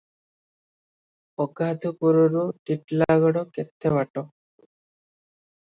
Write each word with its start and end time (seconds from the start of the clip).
ଅଗାଧୁପୁରରୁ 1.43 2.41
ଟିଟିଲାଗଡ଼ 2.71 3.47
କେତେ 3.59 3.93
ବାଟ? 3.99 4.29